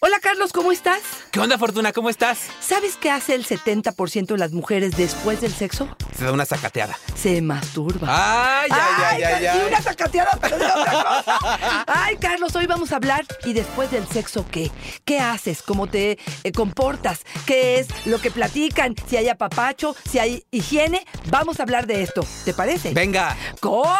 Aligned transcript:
Hola 0.00 0.18
Carlos, 0.20 0.52
¿cómo 0.52 0.72
estás? 0.72 1.00
¿Qué 1.30 1.40
onda, 1.40 1.56
Fortuna? 1.56 1.90
¿Cómo 1.94 2.10
estás? 2.10 2.38
¿Sabes 2.60 2.96
qué 2.96 3.10
hace 3.10 3.34
el 3.34 3.46
70% 3.46 4.26
de 4.26 4.36
las 4.36 4.52
mujeres 4.52 4.94
después 4.94 5.40
del 5.40 5.54
sexo? 5.54 5.88
Se 6.18 6.26
da 6.26 6.32
una 6.32 6.44
sacateada. 6.44 6.98
Se 7.14 7.40
masturba. 7.40 8.06
Ay, 8.10 8.68
ay, 8.70 9.04
ay, 9.04 9.22
ay, 9.22 9.46
ay. 9.46 9.62
una 9.66 9.80
sacateada, 9.80 10.36
pero 10.38 10.58
de 10.58 10.66
otra 10.66 10.92
cosa. 10.92 11.38
Ay, 11.86 12.18
Carlos, 12.18 12.54
hoy 12.54 12.66
vamos 12.66 12.92
a 12.92 12.96
hablar. 12.96 13.24
¿Y 13.44 13.54
después 13.54 13.90
del 13.90 14.06
sexo 14.06 14.44
qué? 14.50 14.70
¿Qué 15.06 15.18
haces? 15.18 15.62
¿Cómo 15.62 15.86
te 15.86 16.18
eh, 16.44 16.52
comportas? 16.52 17.20
¿Qué 17.46 17.78
es 17.78 17.88
lo 18.04 18.20
que 18.20 18.30
platican? 18.30 18.94
Si 19.08 19.16
hay 19.16 19.30
apapacho, 19.30 19.96
si 20.10 20.18
hay 20.18 20.44
higiene. 20.50 21.06
Vamos 21.30 21.58
a 21.58 21.62
hablar 21.62 21.86
de 21.86 22.02
esto. 22.02 22.20
¿Te 22.44 22.52
parece? 22.52 22.92
Venga. 22.92 23.34
¡Comenzamos! 23.60 23.96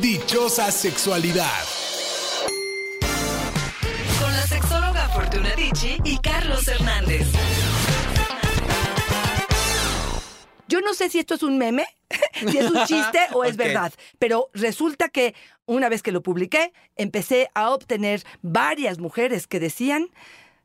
Dichosa 0.00 0.70
sexualidad. 0.70 1.62
Con 4.18 4.32
la 4.32 4.46
sexóloga 4.46 5.08
Fortuna 5.10 5.54
Dicci 5.54 5.98
y 6.04 6.16
Carlos 6.16 6.66
Hernández. 6.68 7.26
Yo 10.68 10.80
no 10.80 10.94
sé 10.94 11.10
si 11.10 11.18
esto 11.18 11.34
es 11.34 11.42
un 11.42 11.58
meme, 11.58 11.86
si 12.50 12.56
es 12.56 12.70
un 12.70 12.86
chiste 12.86 13.18
o 13.34 13.44
es 13.44 13.58
verdad, 13.58 13.92
pero 14.18 14.48
resulta 14.54 15.10
que 15.10 15.34
una 15.66 15.90
vez 15.90 16.02
que 16.02 16.12
lo 16.12 16.22
publiqué, 16.22 16.72
empecé 16.96 17.50
a 17.54 17.70
obtener 17.70 18.24
varias 18.40 18.98
mujeres 18.98 19.46
que 19.46 19.60
decían 19.60 20.08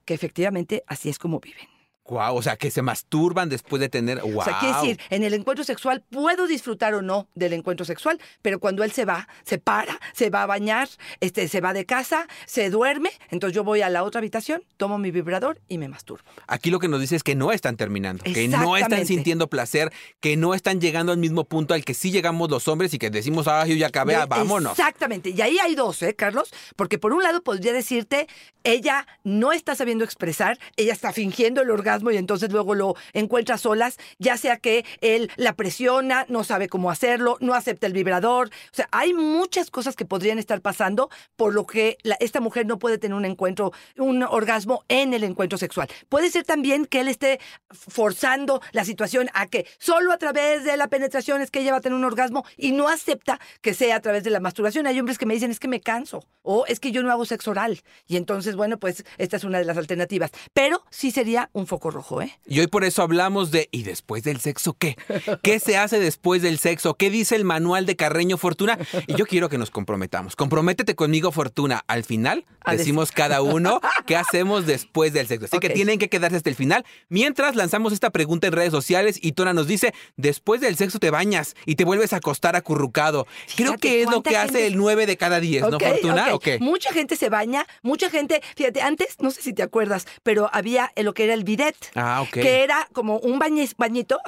que 0.06 0.14
efectivamente 0.14 0.86
así 0.88 1.10
es 1.10 1.20
como 1.20 1.42
viven. 1.42 1.75
Guau, 2.08 2.38
o 2.38 2.42
sea, 2.44 2.56
que 2.56 2.70
se 2.70 2.84
masturban 2.84 3.50
después 3.50 3.80
de 3.80 3.90
tener. 3.90 4.22
Wow. 4.22 4.40
O 4.40 4.44
sea, 4.44 4.60
quiere 4.60 4.76
decir, 4.76 5.00
en 5.10 5.24
el 5.24 5.34
encuentro 5.34 5.64
sexual 5.64 6.04
puedo 6.08 6.46
disfrutar 6.46 6.94
o 6.94 7.02
no 7.02 7.28
del 7.34 7.54
encuentro 7.54 7.84
sexual, 7.84 8.20
pero 8.44 8.60
cuando 8.60 8.84
él 8.84 8.92
se 8.92 9.06
va, 9.06 9.28
se 9.44 9.58
para, 9.58 10.00
se 10.14 10.30
va 10.30 10.44
a 10.44 10.46
bañar, 10.46 10.88
este, 11.20 11.48
se 11.48 11.62
va 11.62 11.74
de 11.74 11.86
casa, 11.86 12.28
se 12.46 12.70
duerme, 12.70 13.10
entonces 13.32 13.56
yo 13.56 13.64
voy 13.64 13.82
a 13.82 13.90
la 13.90 14.04
otra 14.04 14.20
habitación, 14.20 14.64
tomo 14.78 15.00
mi 15.00 15.10
vibrador 15.10 15.60
y 15.68 15.80
me 15.80 15.88
masturbo. 15.88 16.24
Aquí 16.46 16.70
lo 16.70 16.78
que 16.78 16.88
nos 16.88 17.02
dice 17.02 17.16
es 17.16 17.24
que 17.24 17.34
no 17.34 17.52
están 17.52 17.76
terminando, 17.76 18.24
que 18.24 18.48
no 18.48 18.78
están 18.78 19.08
sintiendo 19.08 19.48
placer, 19.50 19.92
que 20.20 20.38
no 20.38 20.54
están 20.54 20.80
llegando 20.80 21.12
al 21.12 21.18
mismo 21.18 21.46
punto 21.46 21.74
al 21.74 21.84
que 21.84 21.96
sí 21.96 22.12
llegamos 22.12 22.52
los 22.52 22.68
hombres 22.68 22.94
y 22.94 23.00
que 23.00 23.10
decimos, 23.10 23.48
ay, 23.48 23.72
yo 23.72 23.76
ya 23.78 23.88
acabé, 23.88 24.14
Y- 24.14 24.18
ah, 24.18 24.28
vámonos. 24.28 24.74
Exactamente. 24.78 25.32
Y 25.32 25.42
ahí 25.42 25.58
hay 25.58 25.74
dos, 25.74 26.04
¿eh, 26.04 26.14
Carlos? 26.14 26.54
Porque 26.76 27.00
por 27.00 27.14
un 27.14 27.24
lado 27.24 27.42
podría 27.42 27.74
decirte, 27.74 28.28
ella 28.64 29.08
no 29.24 29.54
está 29.54 29.74
sabiendo 29.74 30.04
expresar, 30.06 30.60
ella 30.78 30.94
está 30.94 31.12
fingiendo 31.12 31.64
el 31.64 31.72
orgasmo 31.72 31.95
y 32.04 32.18
entonces 32.18 32.52
luego 32.52 32.76
lo 32.76 32.96
encuentra 33.14 33.58
solas, 33.58 33.98
ya 34.20 34.38
sea 34.38 34.58
que 34.58 34.86
él 35.02 35.32
la 35.38 35.54
presiona, 35.54 36.26
no 36.30 36.44
sabe 36.44 36.68
cómo 36.68 36.92
hacerlo, 36.92 37.38
no 37.40 37.54
acepta 37.54 37.88
el 37.88 37.94
vibrador. 37.94 38.48
O 38.48 38.76
sea, 38.76 38.88
hay 38.92 39.14
muchas 39.14 39.72
cosas 39.72 39.96
que 39.96 40.06
podrían 40.06 40.40
estar 40.40 40.62
pasando 40.62 41.10
por 41.36 41.54
lo 41.54 41.66
que 41.66 41.98
esta 42.20 42.42
mujer 42.42 42.66
no 42.66 42.80
puede 42.80 42.98
tener 42.98 43.16
un 43.16 43.26
encuentro, 43.26 43.72
un 43.98 44.24
orgasmo 44.24 44.84
en 44.88 45.14
el 45.14 45.24
encuentro 45.24 45.58
sexual. 45.58 45.88
Puede 46.10 46.30
ser 46.30 46.44
también 46.44 46.86
que 46.86 47.02
él 47.02 47.08
esté 47.08 47.40
forzando 47.72 48.62
la 48.72 48.86
situación 48.86 49.30
a 49.34 49.48
que 49.48 49.66
solo 49.78 50.12
a 50.12 50.18
través 50.18 50.64
de 50.64 50.78
la 50.78 50.88
penetración 50.88 51.42
es 51.42 51.52
que 51.52 51.62
ella 51.62 51.72
va 51.72 51.78
a 51.78 51.82
tener 51.82 51.98
un 51.98 52.06
orgasmo 52.06 52.46
y 52.58 52.72
no 52.72 52.90
acepta 52.90 53.40
que 53.62 53.74
sea 53.74 53.96
a 53.98 54.00
través 54.00 54.24
de 54.24 54.30
la 54.30 54.40
masturbación. 54.40 54.88
Hay 54.88 55.00
hombres 55.00 55.18
que 55.18 55.26
me 55.26 55.34
dicen 55.34 55.52
es 55.52 55.60
que 55.60 55.68
me 55.68 55.82
canso 55.82 56.24
o 56.42 56.66
es 56.68 56.80
que 56.80 56.92
yo 56.92 57.04
no 57.04 57.12
hago 57.12 57.26
sexo 57.26 57.52
oral. 57.52 57.82
Y 58.08 58.18
entonces, 58.18 58.56
bueno, 58.56 58.78
pues 58.78 59.04
esta 59.18 59.38
es 59.38 59.44
una 59.44 59.60
de 59.60 59.66
las 59.66 59.78
alternativas. 59.78 60.32
Pero 60.54 60.84
sí 60.90 61.12
sería 61.12 61.50
un 61.54 61.68
foco 61.68 61.85
rojo, 61.92 62.22
¿eh? 62.22 62.38
Y 62.48 62.60
hoy 62.60 62.68
por 62.68 62.84
eso 62.84 63.02
hablamos 63.02 63.52
de 63.52 63.68
¿y 63.72 63.84
después 63.84 64.24
del 64.24 64.40
sexo 64.40 64.76
qué? 64.78 64.96
¿Qué 65.44 65.60
se 65.60 65.78
hace 65.78 66.00
después 66.00 66.42
del 66.42 66.58
sexo? 66.60 66.96
¿Qué 66.96 67.10
dice 67.10 67.36
el 67.36 67.44
manual 67.46 67.86
de 67.86 67.96
Carreño 67.96 68.38
Fortuna? 68.38 68.78
Y 69.08 69.16
yo 69.16 69.26
quiero 69.26 69.50
que 69.50 69.58
nos 69.58 69.72
comprometamos. 69.72 70.36
Comprométete 70.36 70.96
conmigo, 70.96 71.32
Fortuna. 71.32 71.84
Al 71.88 72.04
final 72.04 72.46
decimos 72.70 73.12
cada 73.12 73.42
uno 73.42 73.80
qué 74.06 74.16
hacemos 74.16 74.66
después 74.66 75.14
del 75.14 75.28
sexo. 75.28 75.46
Así 75.46 75.60
que 75.60 75.70
tienen 75.70 76.00
que 76.00 76.10
quedarse 76.10 76.38
hasta 76.38 76.50
el 76.50 76.56
final. 76.56 76.86
Mientras 77.10 77.56
lanzamos 77.56 77.94
esta 77.94 78.10
pregunta 78.10 78.48
en 78.48 78.54
redes 78.54 78.72
sociales 78.72 79.20
y 79.22 79.34
Tona 79.34 79.54
nos 79.54 79.68
dice, 79.68 79.94
después 80.18 80.62
del 80.62 80.76
sexo 80.76 81.00
te 81.00 81.10
bañas 81.12 81.56
y 81.66 81.76
te 81.76 81.84
vuelves 81.86 82.14
a 82.14 82.18
acostar 82.18 82.56
acurrucado. 82.56 83.26
Creo 83.56 83.74
Fíjate 83.74 83.80
que 83.88 84.02
es 84.02 84.10
lo 84.10 84.22
que 84.24 84.32
gente- 84.32 84.58
hace 84.58 84.68
el 84.68 84.78
9 84.78 85.06
de 85.06 85.18
cada 85.18 85.40
10, 85.40 85.70
¿no, 85.70 85.80
Fortuna? 85.80 86.28
ok. 86.30 86.34
¿O 86.34 86.40
qué? 86.40 86.60
Mucha 86.60 86.92
gente 86.94 87.16
se 87.16 87.30
baña, 87.30 87.66
mucha 87.82 88.10
gente, 88.10 88.42
fíjate, 88.56 88.82
antes, 88.82 89.16
no 89.20 89.32
sé 89.32 89.42
si 89.42 89.54
te 89.54 89.64
acuerdas, 89.64 90.08
pero 90.24 90.50
había 90.54 90.92
lo 90.96 91.14
que 91.14 91.26
era 91.26 91.34
el 91.34 91.44
bidet. 91.44 91.75
Ah, 91.96 92.22
ok. 92.22 92.32
Que 92.32 92.64
era 92.64 92.88
como 92.94 93.18
un 93.20 93.40
bañe- 93.40 93.74
bañito. 93.78 94.20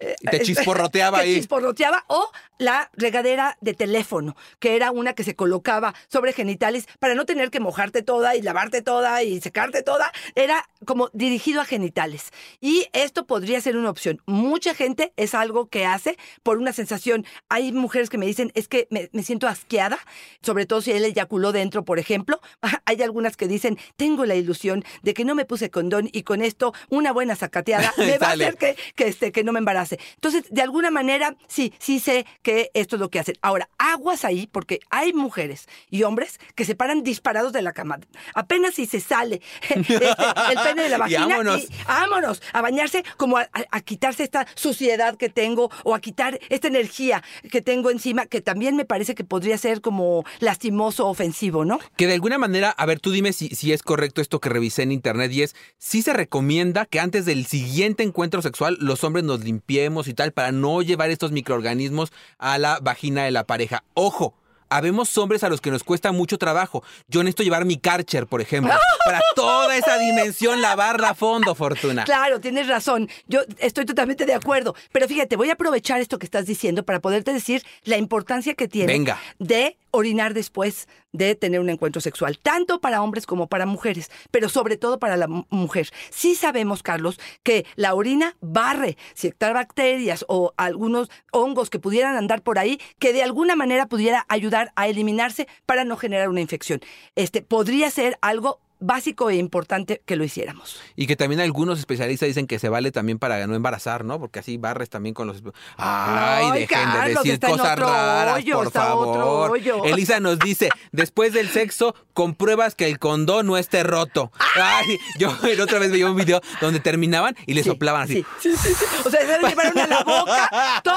eh, 0.00 0.14
Y 0.20 0.26
te 0.28 0.36
eh, 0.36 0.40
chisporroteaba 0.40 1.18
te 1.20 1.24
ahí. 1.24 1.34
chisporroteaba, 1.36 2.04
o 2.08 2.30
la 2.58 2.90
regadera 2.94 3.56
de 3.60 3.74
teléfono, 3.74 4.36
que 4.58 4.76
era 4.76 4.90
una 4.90 5.12
que 5.14 5.24
se 5.24 5.34
colocaba 5.36 5.94
sobre 6.08 6.32
genitales 6.32 6.86
para 6.98 7.14
no 7.14 7.26
tener 7.26 7.50
que 7.50 7.60
mojarte 7.60 8.02
toda 8.02 8.34
y 8.36 8.42
lavarte 8.42 8.82
toda 8.82 9.22
y 9.22 9.40
secarte 9.40 9.82
toda. 9.82 10.10
Era 10.34 10.64
como 10.86 11.10
dirigido 11.12 11.60
a 11.60 11.66
genitales. 11.66 12.32
Y 12.60 12.86
esto 12.94 13.26
podría 13.26 13.60
ser 13.60 13.76
una 13.76 13.90
opción. 13.90 14.22
Mucha 14.24 14.74
gente 14.74 15.12
es 15.16 15.34
algo 15.34 15.68
que 15.68 15.84
hace 15.84 16.16
por 16.42 16.56
una 16.56 16.72
sensación. 16.72 17.26
Hay 17.50 17.72
mujeres 17.72 18.08
que 18.08 18.18
me 18.18 18.26
dicen, 18.26 18.50
es 18.54 18.68
que 18.68 18.86
me, 18.90 19.10
me 19.12 19.22
siento 19.22 19.48
asqueada, 19.48 19.98
sobre 20.40 20.64
todo 20.64 20.80
si 20.80 20.92
él 20.92 21.04
eyaculó 21.04 21.52
dentro, 21.52 21.84
por 21.84 21.98
ejemplo. 21.98 22.40
Hay 22.86 23.02
algunas 23.02 23.36
que 23.36 23.48
dicen, 23.48 23.78
tengo 23.96 24.24
la 24.24 24.34
ilusión 24.34 24.84
de 25.02 25.12
que 25.12 25.24
no 25.24 25.34
me 25.34 25.44
puse 25.44 25.70
condón 25.70 26.08
y 26.12 26.22
con 26.22 26.40
esto 26.40 26.72
una 26.88 27.12
buena 27.12 27.36
sacateada 27.36 27.92
me 27.98 28.18
va 28.18 28.28
a 28.28 28.32
hacer 28.32 28.56
que, 28.56 28.76
que, 28.94 29.08
este, 29.08 29.32
que 29.32 29.44
no 29.44 29.52
me 29.52 29.58
embarace. 29.58 29.98
Entonces, 30.14 30.44
de 30.50 30.62
alguna 30.62 30.90
manera, 30.90 31.36
sí, 31.48 31.72
sí 31.78 32.00
sé 32.00 32.26
que 32.42 32.70
esto 32.74 32.96
es 32.96 33.00
lo 33.00 33.10
que 33.10 33.18
hacen. 33.18 33.36
Ahora, 33.42 33.68
aguas 33.78 34.24
ahí, 34.24 34.46
porque 34.46 34.80
hay 34.90 35.12
mujeres 35.12 35.66
y 35.90 36.02
hombres 36.04 36.38
que 36.54 36.64
se 36.64 36.74
paran 36.74 37.02
disparados 37.02 37.52
de 37.52 37.62
la 37.62 37.72
cama. 37.72 37.98
Apenas 38.34 38.74
si 38.74 38.86
se 38.86 39.00
sale 39.00 39.40
este, 39.68 39.94
el 39.94 40.58
pene 40.62 40.75
de 40.82 40.88
la 40.90 40.96
Y 40.96 41.00
vagina. 41.00 41.26
vámonos. 41.26 41.62
y 41.64 41.68
vámonos 41.86 42.42
a 42.52 42.62
bañarse, 42.62 43.04
como 43.16 43.38
a, 43.38 43.42
a- 43.52 43.64
a 43.70 43.80
quitarse 43.80 44.22
esta 44.24 44.46
suciedad 44.54 45.16
que 45.16 45.28
tengo 45.28 45.70
o 45.84 45.94
a 45.94 46.00
quitar 46.00 46.38
esta 46.48 46.68
energía 46.68 47.22
que 47.50 47.62
tengo 47.62 47.90
encima, 47.90 48.26
que 48.26 48.40
también 48.40 48.76
me 48.76 48.84
parece 48.84 49.14
que 49.14 49.24
podría 49.24 49.58
ser 49.58 49.80
como 49.80 50.24
lastimoso, 50.40 51.06
ofensivo, 51.08 51.64
¿no? 51.64 51.78
Que 51.96 52.06
de 52.06 52.14
alguna 52.14 52.38
manera, 52.38 52.70
a 52.70 52.86
ver, 52.86 53.00
tú 53.00 53.10
dime 53.10 53.32
si, 53.32 53.48
si 53.48 53.72
es 53.72 53.82
correcto 53.82 54.20
esto 54.20 54.40
que 54.40 54.48
revisé 54.48 54.82
en 54.82 54.92
internet 54.92 55.32
y 55.32 55.42
es, 55.42 55.54
sí 55.78 56.02
se 56.02 56.12
recomienda 56.12 56.86
que 56.86 57.00
antes 57.00 57.24
del 57.24 57.46
siguiente 57.46 58.02
encuentro 58.02 58.42
sexual 58.42 58.76
los 58.80 59.04
hombres 59.04 59.24
nos 59.24 59.40
limpiemos 59.44 60.08
y 60.08 60.14
tal 60.14 60.32
para 60.32 60.52
no 60.52 60.82
llevar 60.82 61.10
estos 61.10 61.32
microorganismos 61.32 62.12
a 62.38 62.58
la 62.58 62.78
vagina 62.80 63.24
de 63.24 63.30
la 63.30 63.44
pareja. 63.44 63.84
Ojo. 63.94 64.34
Habemos 64.68 65.16
hombres 65.18 65.44
a 65.44 65.48
los 65.48 65.60
que 65.60 65.70
nos 65.70 65.84
cuesta 65.84 66.12
mucho 66.12 66.38
trabajo. 66.38 66.82
Yo 67.08 67.22
necesito 67.22 67.42
llevar 67.42 67.64
mi 67.64 67.76
Karcher, 67.76 68.26
por 68.26 68.40
ejemplo, 68.40 68.72
para 69.04 69.20
toda 69.34 69.76
esa 69.76 69.98
dimensión 69.98 70.60
lavarla 70.60 71.10
a 71.10 71.14
fondo, 71.14 71.54
Fortuna. 71.54 72.04
Claro, 72.04 72.40
tienes 72.40 72.68
razón. 72.68 73.08
Yo 73.26 73.40
estoy 73.58 73.84
totalmente 73.84 74.26
de 74.26 74.34
acuerdo. 74.34 74.74
Pero 74.92 75.08
fíjate, 75.08 75.36
voy 75.36 75.50
a 75.50 75.54
aprovechar 75.54 76.00
esto 76.00 76.18
que 76.18 76.26
estás 76.26 76.46
diciendo 76.46 76.84
para 76.84 77.00
poderte 77.00 77.32
decir 77.32 77.62
la 77.84 77.96
importancia 77.96 78.54
que 78.54 78.68
tiene 78.68 78.92
Venga. 78.92 79.20
de 79.38 79.76
orinar 79.96 80.34
después 80.34 80.88
de 81.12 81.34
tener 81.34 81.60
un 81.60 81.70
encuentro 81.70 82.00
sexual, 82.00 82.38
tanto 82.38 82.80
para 82.80 83.02
hombres 83.02 83.26
como 83.26 83.48
para 83.48 83.66
mujeres, 83.66 84.10
pero 84.30 84.48
sobre 84.48 84.76
todo 84.76 84.98
para 84.98 85.16
la 85.16 85.26
mu- 85.26 85.44
mujer. 85.50 85.88
Sí 86.10 86.34
sabemos, 86.34 86.82
Carlos, 86.82 87.18
que 87.42 87.64
la 87.74 87.94
orina 87.94 88.36
barre 88.40 88.96
ciertas 89.14 89.54
bacterias 89.54 90.24
o 90.28 90.52
algunos 90.56 91.10
hongos 91.32 91.70
que 91.70 91.78
pudieran 91.78 92.16
andar 92.16 92.42
por 92.42 92.58
ahí, 92.58 92.78
que 92.98 93.12
de 93.12 93.22
alguna 93.22 93.56
manera 93.56 93.86
pudiera 93.86 94.26
ayudar 94.28 94.72
a 94.76 94.88
eliminarse 94.88 95.48
para 95.64 95.84
no 95.84 95.96
generar 95.96 96.28
una 96.28 96.40
infección. 96.40 96.80
Este 97.14 97.42
podría 97.42 97.90
ser 97.90 98.18
algo 98.20 98.60
básico 98.78 99.30
e 99.30 99.36
importante 99.36 100.02
que 100.04 100.16
lo 100.16 100.24
hiciéramos. 100.24 100.80
Y 100.96 101.06
que 101.06 101.16
también 101.16 101.40
algunos 101.40 101.78
especialistas 101.78 102.26
dicen 102.28 102.46
que 102.46 102.58
se 102.58 102.68
vale 102.68 102.92
también 102.92 103.18
para 103.18 103.46
no 103.46 103.54
embarazar, 103.54 104.04
¿no? 104.04 104.18
Porque 104.18 104.38
así 104.40 104.56
barres 104.58 104.90
también 104.90 105.14
con 105.14 105.26
los... 105.26 105.42
Ay, 105.76 106.50
dejen 106.60 106.92
de 106.92 107.08
decir 107.14 107.32
está 107.34 107.48
en 107.48 107.52
cosas 107.56 107.72
otro 107.72 107.86
raras, 107.86 108.36
hoyo, 108.36 108.56
por 108.58 108.66
está 108.66 108.94
otro 108.94 109.14
favor. 109.14 109.50
hoyo. 109.50 109.84
Elisa 109.84 110.20
nos 110.20 110.38
dice, 110.38 110.68
después 110.92 111.32
del 111.32 111.48
sexo, 111.48 111.94
compruebas 112.12 112.74
que 112.74 112.86
el 112.86 112.98
condón 112.98 113.46
no 113.46 113.56
esté 113.56 113.82
roto. 113.82 114.30
Ay, 114.54 114.98
yo 115.18 115.36
la 115.56 115.64
otra 115.64 115.78
vez 115.78 115.90
veía 115.90 116.06
un 116.10 116.16
video 116.16 116.40
donde 116.60 116.80
terminaban 116.80 117.36
y 117.46 117.54
le 117.54 117.62
Sí, 117.62 117.70
soplaban 117.70 118.02
así. 118.02 118.24
Sí, 118.40 118.50
sí, 118.56 118.68
sí, 118.68 118.74
sí. 118.78 118.84
O 119.04 119.10
sea, 119.10 119.20
se 119.26 119.40
lo 119.40 119.48
llevaron 119.48 119.78
a 119.78 119.86
la 119.86 120.02
boca 120.04 120.50
todo 120.82 120.94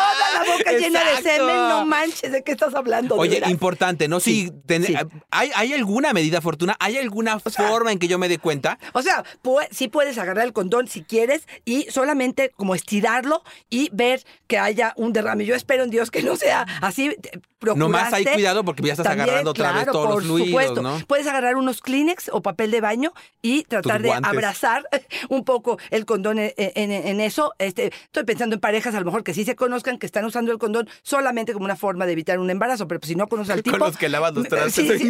llena 0.80 1.04
de 1.04 1.10
Exacto. 1.12 1.30
semen, 1.30 1.56
no 1.56 1.86
manches, 1.86 2.32
¿de 2.32 2.44
qué 2.44 2.52
estás 2.52 2.74
hablando? 2.76 3.16
De 3.16 3.22
Oye, 3.22 3.42
importante, 3.48 4.08
¿no? 4.08 4.20
Sí, 4.20 4.46
Si 4.46 4.52
ten- 4.66 4.84
sí. 4.86 4.96
¿hay, 5.32 5.52
¿Hay 5.56 5.74
alguna 5.74 6.14
medida, 6.14 6.42
Fortuna? 6.42 6.76
¿Hay 6.80 6.98
alguna 6.98 7.40
forma 7.40 7.69
en 7.92 8.00
que 8.00 8.08
yo 8.08 8.18
me 8.18 8.28
dé 8.30 8.38
cuenta? 8.40 8.78
O 8.94 9.02
sea, 9.02 9.24
pu- 9.44 9.68
sí 9.72 9.88
puedes 9.88 10.18
agarrar 10.18 10.46
el 10.46 10.54
condón 10.54 10.88
si 10.88 11.04
quieres 11.04 11.48
y 11.66 11.84
solamente 11.90 12.50
como 12.56 12.76
estirarlo 12.76 13.44
y 13.70 13.90
ver 13.94 14.24
que 14.48 14.58
haya 14.58 14.94
un 14.98 15.14
derrame. 15.14 15.46
Yo 15.46 15.56
espero 15.56 15.84
en 15.84 15.90
Dios 15.90 16.12
que 16.12 16.24
no 16.24 16.36
sea 16.36 16.66
así. 16.82 17.16
Te- 17.60 17.76
Nomás 17.76 18.04
hay 18.06 18.10
procuraste. 18.24 18.34
cuidado 18.34 18.64
porque 18.64 18.84
ya 18.84 18.94
estás 18.94 19.04
También, 19.06 19.24
agarrando 19.28 19.52
otra 19.52 19.72
vez 19.74 19.84
claro, 19.84 19.92
todos 19.92 20.06
los 20.10 20.14
por 20.16 20.24
fluidos, 20.24 20.48
supuesto. 20.48 20.82
¿no? 20.82 20.98
Puedes 21.08 21.28
agarrar 21.28 21.56
unos 21.58 21.82
Kleenex 21.82 22.30
o 22.32 22.42
papel 22.42 22.72
de 22.72 22.82
baño 22.82 23.14
y 23.42 23.64
tratar 23.64 24.02
de 24.02 24.12
abrazar 24.14 24.88
un 25.30 25.44
poco 25.44 25.78
el 25.90 26.06
condón 26.06 26.40
en, 26.40 26.54
en- 26.58 26.92
en 26.92 27.20
eso. 27.22 27.54
Este, 27.60 27.88
estoy 28.06 28.24
pensando 28.24 28.56
en 28.56 28.62
parejas 28.62 28.96
a 28.96 29.00
lo 29.00 29.06
mejor 29.06 29.24
que 29.24 29.34
sí 29.34 29.44
se 29.46 29.56
conozcan, 29.56 29.98
que 30.00 30.06
están 30.06 30.26
usando 30.26 30.52
el 30.52 30.58
condón 30.58 30.88
solamente 31.04 31.54
como 31.54 31.66
una 31.66 31.76
forma 31.76 32.06
de 32.06 32.14
evitar 32.14 32.40
un 32.40 32.50
embarazo, 32.50 32.88
pero 32.88 33.00
pues 33.02 33.10
si 33.10 33.16
no 33.16 33.28
conoces 33.28 33.52
al 33.56 33.64
tipo... 33.64 33.78
Con 33.78 33.88
los 33.88 33.98
que 33.98 34.10
lavas 34.10 34.34
los 34.34 34.48
trastes. 34.50 34.74
Sí, 34.74 34.98
sí. 34.98 35.10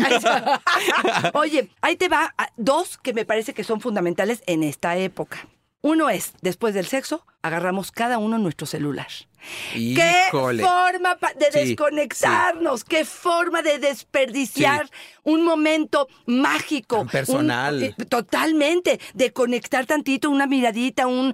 Oye, 1.34 1.70
ahí 1.82 1.96
te 1.96 2.10
va 2.10 2.34
a- 2.38 2.50
dos 2.58 2.98
que 2.98 3.14
me 3.14 3.26
parece 3.26 3.54
que 3.54 3.64
son 3.64 3.82
fundamentales 3.82 4.42
en 4.46 4.64
esta 4.64 4.98
época. 4.98 5.48
Uno 5.82 6.10
es, 6.10 6.34
después 6.42 6.74
del 6.74 6.88
sexo, 6.88 7.26
agarramos 7.42 7.92
cada 7.92 8.18
uno 8.18 8.38
nuestro 8.38 8.68
celular. 8.68 9.08
Híjole. 9.76 10.64
¡Qué 10.64 10.68
forma 10.70 11.18
de 11.38 11.52
Sí, 11.52 11.60
desconectarnos! 11.70 12.84
¡Qué 12.84 13.06
forma 13.06 13.62
de 13.62 13.80
desperdiciar 13.80 14.90
un 15.24 15.44
momento 15.44 16.08
mágico! 16.26 17.06
Personal. 17.08 17.76
un- 17.78 17.84
eh, 17.84 17.96
totalmente. 18.10 19.00
De 19.14 19.32
conectar 19.34 19.86
tantito, 19.86 20.30
una 20.30 20.48
miradita, 20.48 21.08
un... 21.08 21.34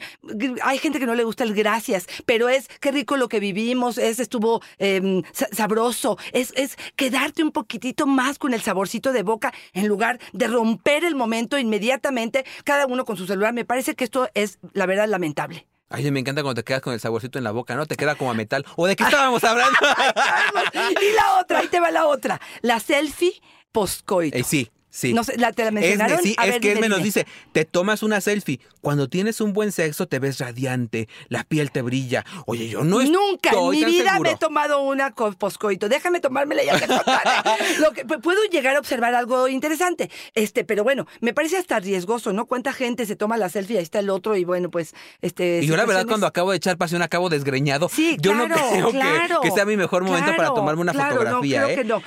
Hay 0.63 0.78
gente 0.78 1.00
que 1.00 1.06
no 1.06 1.16
le 1.16 1.24
gusta 1.24 1.44
el 1.44 1.54
gracias, 1.54 2.07
pero 2.25 2.50
es 2.50 2.68
qué 2.80 2.92
rico 2.92 3.18
lo 3.18 3.28
que 3.30 3.40
vivimos, 3.40 3.98
es 3.98 4.19
estuvo 4.19 4.62
em, 4.78 5.24
sa- 5.34 5.48
sabroso, 5.51 6.18
es, 6.34 6.54
es 6.56 6.78
quedarte 6.96 7.44
un 7.44 7.51
poquitito 7.51 8.06
más 8.08 8.38
con 8.40 8.54
el 8.54 8.62
saborcito 8.62 9.12
de 9.13 9.24
boca 9.24 9.54
en 9.74 9.88
lugar 9.88 10.19
de 10.34 10.48
romper 10.48 11.04
el 11.04 11.16
momento 11.16 11.58
inmediatamente, 11.58 12.46
cada 12.63 12.86
uno 12.86 13.06
con 13.06 13.18
su 13.18 13.25
celular. 13.28 13.54
Me 13.54 13.66
parece 13.66 13.96
que 13.96 14.04
esto 14.04 14.30
es, 14.34 14.60
la 14.74 14.86
verdad, 14.86 15.08
lamentable. 15.08 15.68
Ay, 15.90 16.10
me 16.12 16.20
encanta 16.20 16.42
cuando 16.42 16.62
te 16.62 16.66
quedas 16.66 16.82
con 16.82 16.94
el 16.94 17.00
saborcito 17.00 17.38
en 17.38 17.44
la 17.44 17.52
boca, 17.52 17.76
¿no? 17.76 17.86
Te 17.86 17.96
queda 17.96 18.16
como 18.16 18.32
a 18.32 18.34
metal. 18.34 18.66
¿O 18.76 18.88
de 18.88 18.96
qué 18.96 19.04
estábamos 19.04 19.44
hablando? 19.44 19.78
y 21.02 21.16
la 21.16 21.40
otra, 21.40 21.60
ahí 21.60 21.68
te 21.68 21.80
va 21.80 21.92
la 21.92 22.08
otra. 22.08 22.42
La 22.62 22.80
selfie 22.80 23.42
postcoito. 23.72 24.38
Eh, 24.38 24.44
sí, 24.44 24.72
sí. 24.95 25.13
No 25.13 25.24
sé, 25.24 25.38
¿la, 25.38 25.51
¿te 25.51 25.63
la 25.63 25.68
Es, 25.69 25.74
mencionaron? 25.74 26.19
sí, 26.21 26.36
A 26.38 26.45
es 26.45 26.51
ver, 26.53 26.62
que 26.62 26.68
dime, 26.69 26.80
Esme 26.86 26.89
nos 26.89 27.03
dice, 27.03 27.25
te 27.51 27.65
tomas 27.65 28.03
una 28.03 28.21
selfie. 28.21 28.59
Cuando 28.81 29.09
tienes 29.09 29.42
un 29.42 29.51
buen 29.53 29.71
sexo 29.71 30.07
te 30.07 30.19
ves 30.19 30.39
radiante, 30.39 31.07
la 31.27 31.44
piel 31.44 31.71
te 31.71 31.81
brilla. 31.81 32.24
Oye, 32.45 32.69
yo 32.69 32.83
no 32.83 33.01
Nunca 33.03 33.50
en 33.51 33.69
mi 33.71 33.83
vida 33.83 34.12
seguro. 34.13 34.30
me 34.30 34.36
he 34.36 34.38
tomado 34.38 34.81
una 34.81 35.12
co- 35.12 35.33
poscoito. 35.33 35.89
Déjame 35.89 36.19
tomármela 36.19 36.63
ya 36.63 36.80
contaré. 36.80 37.30
Lo 37.80 37.92
que, 37.92 38.06
pu- 38.06 38.21
puedo 38.21 38.44
llegar 38.51 38.75
a 38.75 38.80
observar 38.80 39.13
algo 39.15 39.47
interesante. 39.47 40.09
Este, 40.33 40.63
pero 40.63 40.83
bueno, 40.83 41.07
me 41.21 41.33
parece 41.33 41.57
hasta 41.57 41.80
riesgoso, 41.80 42.31
¿no? 42.33 42.45
¿Cuánta 42.45 42.74
gente 42.74 43.06
se 43.06 43.15
toma 43.15 43.38
la 43.38 43.50
selfie? 43.50 43.77
Ahí 43.77 43.83
está 43.83 44.00
el 44.00 44.09
otro 44.09 44.36
y 44.38 44.45
bueno, 44.45 44.69
pues, 44.69 44.94
este. 45.21 45.62
Y 45.63 45.68
yo 45.68 45.75
la 45.75 45.86
verdad 45.86 46.06
cuando 46.07 46.27
acabo 46.27 46.51
de 46.51 46.57
echar 46.57 46.77
pasión 46.77 47.01
acabo 47.01 47.30
desgreñado. 47.30 47.89
Sí, 47.89 48.18
yo 48.19 48.31
claro, 48.33 48.48
no 48.50 48.56
creo 48.56 48.86
que- 48.86 48.91
claro, 48.91 49.41
que, 49.41 49.51
sea 49.51 49.65
mi 49.65 49.77
mejor 49.77 50.03
momento 50.03 50.31
para 50.38 50.50
tomarme 50.50 50.81
una 50.81 50.94
fotografía, 50.94 51.62
no, 51.62 51.65
creo 51.68 51.68
¿eh? 51.68 51.75
que 51.81 51.83
no. 51.86 52.01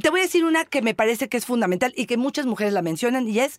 Te 0.00 0.10
voy 0.10 0.20
a 0.20 0.24
decir 0.24 0.44
una 0.44 0.64
que 0.64 0.82
me 0.82 0.94
parece 0.94 1.28
que 1.28 1.36
es 1.36 1.46
fundamental 1.46 1.92
y 1.96 2.06
que 2.06 2.16
muchas 2.16 2.46
mujeres 2.46 2.72
la 2.72 2.82
mencionan 2.82 3.28
y 3.28 3.40
es 3.40 3.58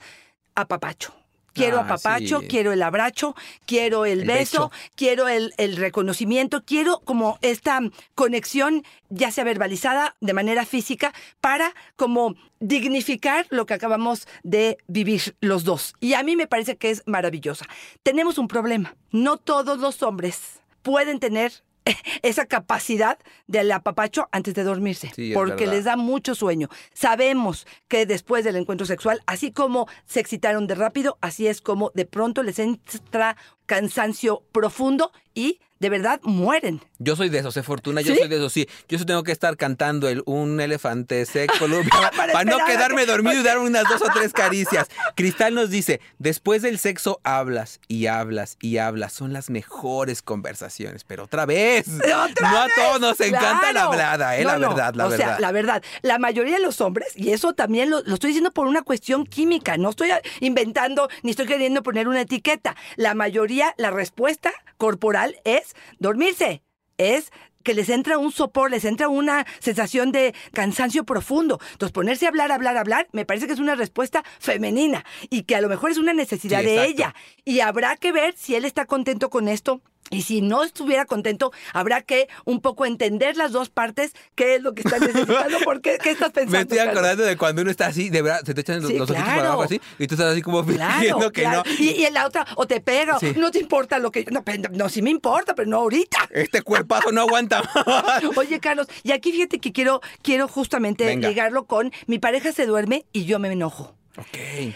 apapacho. 0.55 1.13
Quiero 1.53 1.79
Ah, 1.79 1.81
apapacho, 1.81 2.41
sí. 2.41 2.47
quiero 2.47 2.71
el 2.71 2.83
abracho, 2.83 3.35
quiero 3.65 4.05
el, 4.05 4.21
El 4.21 4.27
beso, 4.27 4.69
beso. 4.69 4.71
quiero 4.95 5.27
el, 5.27 5.53
el 5.57 5.77
reconocimiento, 5.77 6.63
quiero 6.63 6.99
como 6.99 7.39
esta 7.41 7.81
conexión, 8.13 8.83
ya 9.09 9.31
sea 9.31 9.43
verbalizada 9.43 10.15
de 10.21 10.33
manera 10.33 10.63
física, 10.65 11.11
para 11.41 11.73
como 11.95 12.35
dignificar 12.59 13.47
lo 13.49 13.65
que 13.65 13.73
acabamos 13.73 14.27
de 14.43 14.77
vivir 14.87 15.35
los 15.41 15.63
dos. 15.63 15.95
Y 15.99 16.13
a 16.13 16.21
mí 16.23 16.35
me 16.35 16.47
parece 16.47 16.77
que 16.77 16.91
es 16.91 17.01
maravillosa. 17.07 17.65
Tenemos 18.03 18.37
un 18.37 18.47
problema. 18.47 18.95
No 19.11 19.37
todos 19.37 19.79
los 19.79 20.03
hombres 20.03 20.61
pueden 20.83 21.19
tener 21.19 21.51
esa 22.21 22.45
capacidad 22.45 23.17
del 23.47 23.71
apapacho 23.71 24.27
antes 24.31 24.53
de 24.53 24.63
dormirse, 24.63 25.11
Sí, 25.15 25.31
porque 25.33 25.63
verdad. 25.65 25.73
les 25.73 25.83
da 25.85 25.95
mucho 25.97 26.35
sueño. 26.35 26.69
Sabemos 26.93 27.65
que 27.87 28.05
después 28.05 28.43
del 28.43 28.55
encuentro 28.55 28.85
sexual, 28.85 29.21
así 29.25 29.51
como 29.51 29.87
se 30.05 30.19
excitaron 30.19 30.67
de 30.67 30.75
rápido, 30.75 31.17
así 31.21 31.47
es 31.47 31.61
como 31.61 31.91
de 31.95 32.05
pronto 32.05 32.43
les 32.43 32.59
entra 32.59 33.35
cansancio 33.65 34.43
profundo 34.51 35.11
y 35.33 35.59
de 35.79 35.89
verdad 35.89 36.19
mueren. 36.23 36.81
Yo 36.99 37.15
soy 37.15 37.29
de 37.29 37.39
esos, 37.39 37.55
¿eh, 37.57 37.63
Fortuna? 37.63 38.01
Yo 38.01 38.13
¿Sí? 38.13 38.19
soy 38.19 38.27
de 38.27 38.35
esos, 38.35 38.51
sí. 38.51 38.67
Yo 38.89 39.03
tengo 39.05 39.23
que 39.23 39.31
estar 39.31 39.55
cantando 39.57 40.09
el 40.09 40.21
un 40.25 40.59
elefante 40.59 41.25
seco 41.25 41.53
columpio, 41.57 41.89
Para 41.91 42.11
para, 42.33 42.43
no 42.43 42.57
quedarme 42.65 43.05
que- 43.05 43.11
dormido 43.11 43.39
y 43.39 43.43
dar 43.43 43.57
unas 43.59 43.83
dos 43.89 44.01
o 44.01 44.07
tres 44.13 44.33
caricias. 44.33 44.87
Cristal 45.15 45.55
nos 45.55 45.69
dice, 45.69 46.01
después 46.17 46.61
del 46.61 46.77
sexo 46.79 47.21
hablas 47.23 47.79
y 47.87 48.07
hablas 48.07 48.57
y 48.61 48.77
hablas. 48.77 49.13
Son 49.13 49.31
las 49.33 49.49
mejores 49.49 50.21
conversaciones. 50.21 51.03
Pero 51.05 51.23
otra 51.23 51.45
vez, 51.45 51.87
¡Otra 51.87 52.51
no 52.51 52.57
a 52.59 52.67
todos 52.75 52.99
nos 53.01 53.19
encanta 53.21 53.71
la 53.73 53.83
hablada, 53.83 54.37
¿eh? 54.37 54.43
No, 54.43 54.57
la 54.57 54.67
verdad, 54.69 54.93
la 54.95 55.05
o 55.07 55.09
verdad. 55.09 55.25
sea, 55.25 55.39
la 55.39 55.51
verdad, 55.51 55.83
la 56.01 56.19
mayoría 56.19 56.55
de 56.55 56.61
los 56.61 56.81
hombres, 56.81 57.09
y 57.15 57.31
eso 57.31 57.53
también 57.53 57.89
lo, 57.89 58.01
lo 58.03 58.13
estoy 58.15 58.29
diciendo 58.29 58.51
por 58.51 58.67
una 58.67 58.81
cuestión 58.81 59.25
química, 59.25 59.77
no 59.77 59.89
estoy 59.91 60.09
inventando 60.41 61.07
ni 61.23 61.31
estoy 61.31 61.45
queriendo 61.45 61.83
poner 61.83 62.07
una 62.07 62.21
etiqueta. 62.21 62.75
La 62.97 63.13
mayoría, 63.13 63.73
la 63.77 63.91
respuesta 63.91 64.51
corporal 64.77 65.35
es 65.43 65.68
dormirse, 65.99 66.63
es 66.97 67.31
que 67.63 67.73
les 67.73 67.89
entra 67.89 68.17
un 68.17 68.31
sopor, 68.31 68.71
les 68.71 68.85
entra 68.85 69.09
una 69.09 69.45
sensación 69.59 70.11
de 70.11 70.33
cansancio 70.53 71.03
profundo. 71.03 71.59
Entonces, 71.73 71.91
ponerse 71.91 72.25
a 72.25 72.29
hablar, 72.29 72.51
hablar, 72.51 72.77
hablar, 72.77 73.07
me 73.11 73.25
parece 73.25 73.47
que 73.47 73.53
es 73.53 73.59
una 73.59 73.75
respuesta 73.75 74.23
femenina 74.39 75.05
y 75.29 75.43
que 75.43 75.55
a 75.55 75.61
lo 75.61 75.69
mejor 75.69 75.91
es 75.91 75.97
una 75.97 76.13
necesidad 76.13 76.61
Sí, 76.61 76.65
de 76.67 76.85
ella. 76.85 77.13
Y 77.43 77.59
habrá 77.59 77.97
que 77.97 78.11
ver 78.11 78.33
si 78.37 78.55
él 78.55 78.65
está 78.65 78.85
contento 78.85 79.29
con 79.29 79.47
esto. 79.47 79.81
Y 80.09 80.23
si 80.23 80.41
no 80.41 80.63
estuviera 80.63 81.05
contento, 81.05 81.51
habrá 81.73 82.01
que 82.01 82.27
un 82.45 82.61
poco 82.61 82.85
entender 82.85 83.37
las 83.37 83.51
dos 83.51 83.69
partes, 83.69 84.13
qué 84.35 84.55
es 84.55 84.61
lo 84.61 84.73
que 84.73 84.81
están 84.81 85.01
necesitando, 85.01 85.59
por 85.63 85.81
qué, 85.81 85.97
qué 86.01 86.11
estás 86.11 86.31
pensando. 86.31 86.51
Me 86.57 86.61
estoy 86.61 86.77
Carlos? 86.77 86.93
acordando 86.95 87.23
de 87.23 87.37
cuando 87.37 87.61
uno 87.61 87.71
está 87.71 87.87
así, 87.87 88.09
de 88.09 88.21
verdad, 88.21 88.41
se 88.45 88.53
te 88.53 88.61
echan 88.61 88.81
los, 88.81 88.89
Sí, 88.91 88.97
los 88.97 89.09
ojitos 89.09 89.23
claro. 89.23 89.37
para 89.39 89.47
abajo 89.49 89.63
así, 89.63 89.81
y 89.99 90.07
tú 90.07 90.15
estás 90.15 90.31
así 90.31 90.41
como 90.41 90.65
Claro, 90.65 91.31
que 91.31 91.41
claro. 91.41 91.63
no. 91.65 91.71
Y, 91.79 91.89
y 91.91 92.05
en 92.05 92.13
la 92.13 92.25
otra, 92.25 92.45
o 92.55 92.65
te 92.67 92.81
pega, 92.81 93.17
o 93.17 93.19
Sí. 93.19 93.33
no 93.37 93.51
te 93.51 93.59
importa 93.59 93.99
lo 93.99 94.11
que... 94.11 94.25
No, 94.71 94.89
sí 94.89 95.01
me 95.01 95.09
importa, 95.09 95.53
pero 95.55 95.69
no 95.69 95.77
ahorita. 95.77 96.17
Este 96.31 96.61
cuerpazo 96.61 97.11
no 97.11 97.21
aguanta 97.21 97.61
más. 97.63 98.23
Oye, 98.37 98.59
Carlos, 98.59 98.87
y 99.03 99.11
aquí 99.11 99.31
fíjate 99.31 99.59
que 99.59 99.71
quiero, 99.71 100.01
quiero 100.21 100.47
justamente 100.47 101.05
Venga. 101.05 101.29
ligarlo 101.29 101.65
con 101.65 101.91
mi 102.07 102.19
pareja 102.19 102.51
se 102.51 102.65
duerme 102.65 103.05
y 103.13 103.25
yo 103.25 103.39
me 103.39 103.51
enojo. 103.51 103.95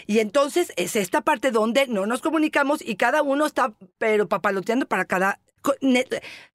Y 0.06 0.18
entonces 0.18 0.72
es 0.76 0.96
esta 0.96 1.20
parte 1.20 1.50
donde 1.50 1.86
no 1.86 2.06
nos 2.06 2.20
comunicamos 2.20 2.80
y 2.82 2.96
cada 2.96 3.22
uno 3.22 3.46
está, 3.46 3.72
pero 3.98 4.28
papaloteando 4.28 4.86
para 4.86 5.04
cada. 5.04 5.40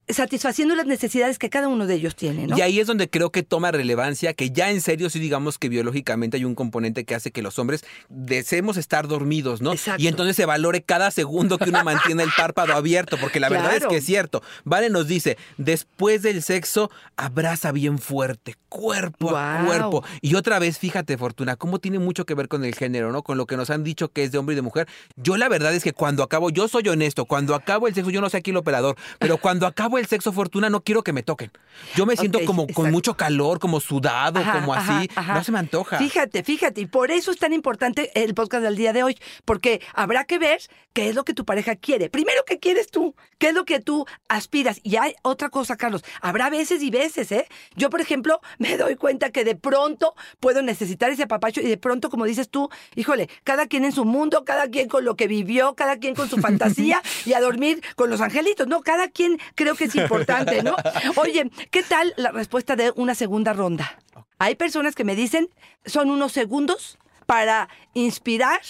Satisfaciendo 0.09 0.75
las 0.75 0.85
necesidades 0.85 1.37
que 1.37 1.49
cada 1.49 1.67
uno 1.67 1.87
de 1.87 1.95
ellos 1.95 2.15
tiene, 2.15 2.47
¿no? 2.47 2.57
Y 2.57 2.61
ahí 2.61 2.79
es 2.79 2.87
donde 2.87 3.09
creo 3.09 3.31
que 3.31 3.43
toma 3.43 3.71
relevancia 3.71 4.33
que 4.33 4.51
ya 4.51 4.71
en 4.71 4.81
serio 4.81 5.09
sí 5.09 5.19
digamos 5.19 5.57
que 5.57 5.69
biológicamente 5.69 6.37
hay 6.37 6.45
un 6.45 6.55
componente 6.55 7.05
que 7.05 7.15
hace 7.15 7.31
que 7.31 7.41
los 7.41 7.59
hombres 7.59 7.85
deseemos 8.09 8.77
estar 8.77 9.07
dormidos, 9.07 9.61
¿no? 9.61 9.73
Exacto. 9.73 10.01
Y 10.01 10.07
entonces 10.07 10.35
se 10.35 10.45
valore 10.45 10.81
cada 10.81 11.11
segundo 11.11 11.57
que 11.57 11.69
uno 11.69 11.83
mantiene 11.83 12.23
el 12.23 12.29
párpado 12.35 12.73
abierto, 12.73 13.17
porque 13.19 13.39
la 13.39 13.49
verdad 13.49 13.75
es 13.75 13.85
que 13.85 13.97
es 13.97 14.05
cierto. 14.05 14.41
Vale 14.63 14.89
nos 14.89 15.07
dice, 15.07 15.37
después 15.57 16.21
del 16.21 16.41
sexo, 16.41 16.89
abraza 17.15 17.71
bien 17.71 17.99
fuerte, 17.99 18.55
cuerpo 18.67 19.35
a 19.35 19.63
cuerpo. 19.65 20.03
Y 20.21 20.35
otra 20.35 20.59
vez, 20.59 20.79
fíjate, 20.79 21.17
Fortuna, 21.17 21.55
cómo 21.55 21.79
tiene 21.79 21.99
mucho 21.99 22.25
que 22.25 22.33
ver 22.33 22.47
con 22.47 22.65
el 22.65 22.73
género, 22.73 23.11
¿no? 23.11 23.21
Con 23.21 23.37
lo 23.37 23.45
que 23.45 23.57
nos 23.57 23.69
han 23.69 23.83
dicho 23.83 24.09
que 24.09 24.23
es 24.23 24.31
de 24.31 24.37
hombre 24.37 24.53
y 24.53 24.55
de 24.55 24.61
mujer. 24.61 24.87
Yo 25.15 25.37
la 25.37 25.49
verdad 25.49 25.73
es 25.73 25.83
que 25.83 25.93
cuando 25.93 26.23
acabo, 26.23 26.49
yo 26.49 26.67
soy 26.67 26.87
honesto, 26.87 27.25
cuando 27.25 27.53
acabo 27.53 27.87
el 27.87 27.93
sexo, 27.93 28.09
yo 28.09 28.21
no 28.21 28.29
sé 28.29 28.37
aquí 28.37 28.51
el 28.51 28.57
operador, 28.57 28.95
pero 29.19 29.37
cuando 29.37 29.67
acabo 29.67 29.98
el 29.99 30.07
sexo, 30.07 30.31
Fortuna, 30.31 30.69
no 30.69 30.81
quiero 30.81 31.03
que 31.03 31.13
me 31.13 31.23
toquen. 31.23 31.51
Yo 31.95 32.05
me 32.05 32.15
siento 32.15 32.39
como 32.45 32.63
exacto. 32.63 32.81
con 32.81 32.91
mucho 32.91 33.15
calor, 33.15 33.59
como 33.59 33.79
sudado, 33.79 34.39
Ajá, 34.39 34.53
como 34.59 34.73
ajá, 34.73 34.97
así. 34.99 35.09
ajá. 35.15 35.33
No 35.35 35.43
se 35.43 35.51
me 35.51 35.59
antoja. 35.59 35.97
Fíjate, 35.97 36.43
fíjate, 36.43 36.81
y 36.81 36.85
por 36.85 37.11
eso 37.11 37.31
es 37.31 37.37
tan 37.37 37.53
importante 37.53 38.11
el 38.15 38.33
podcast 38.33 38.63
del 38.63 38.75
día 38.75 38.93
de 38.93 39.03
hoy, 39.03 39.17
porque 39.45 39.81
habrá 39.93 40.23
que 40.25 40.39
ver 40.39 40.59
qué 40.93 41.09
es 41.09 41.15
lo 41.15 41.23
que 41.23 41.33
tu 41.33 41.45
pareja 41.45 41.75
quiere. 41.75 42.09
Primero, 42.09 42.43
¿qué 42.45 42.59
quieres 42.59 42.87
tú? 42.87 43.15
¿Qué 43.37 43.49
es 43.49 43.53
lo 43.53 43.65
que 43.65 43.79
tú 43.79 44.05
aspiras? 44.27 44.79
Y 44.83 44.95
hay 44.97 45.15
otra 45.21 45.49
cosa, 45.49 45.77
Carlos, 45.77 46.03
habrá 46.21 46.49
veces 46.49 46.81
y 46.81 46.89
veces, 46.89 47.31
¿eh? 47.31 47.47
Yo, 47.75 47.89
por 47.89 48.01
ejemplo, 48.01 48.41
me 48.57 48.77
doy 48.77 48.95
cuenta 48.95 49.29
que 49.31 49.43
de 49.43 49.55
pronto 49.55 50.15
puedo 50.39 50.61
necesitar 50.61 51.11
ese 51.11 51.27
papacho 51.27 51.61
y 51.61 51.67
de 51.67 51.77
pronto, 51.77 52.09
como 52.09 52.25
dices 52.25 52.49
tú, 52.49 52.69
híjole, 52.95 53.29
cada 53.43 53.67
quien 53.67 53.85
en 53.85 53.91
su 53.91 54.05
mundo, 54.05 54.43
cada 54.45 54.67
quien 54.69 54.87
con 54.89 55.05
lo 55.05 55.15
que 55.15 55.27
vivió, 55.27 55.75
cada 55.75 55.97
quien 55.97 56.15
con 56.15 56.29
su 56.29 56.37
fantasía 56.41 57.01
y 57.25 57.33
a 57.33 57.39
dormir 57.41 57.81
con 57.95 58.09
los 58.09 58.21
angelitos, 58.21 58.67
¿no? 58.67 58.81
Cada 58.81 59.09
quien 59.09 59.37
creo 59.55 59.75
que 59.79 59.85
es 59.85 59.95
importante, 59.95 60.61
¿no? 60.61 60.75
Oye, 61.15 61.49
¿qué 61.71 61.81
tal 61.81 62.13
la 62.17 62.31
respuesta 62.31 62.75
de 62.75 62.91
una 62.95 63.15
segunda 63.15 63.53
ronda? 63.53 63.97
Hay 64.37 64.55
personas 64.55 64.93
que 64.93 65.05
me 65.05 65.15
dicen, 65.15 65.49
son 65.85 66.09
unos 66.11 66.33
segundos 66.33 66.99
para 67.25 67.69
inspirar, 67.93 68.61